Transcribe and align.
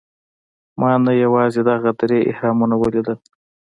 ما 0.79 0.91
نه 1.05 1.11
یوازې 1.23 1.61
دغه 1.69 1.89
درې 2.01 2.19
اهرامونه 2.31 2.75
ولیدل. 2.77 3.17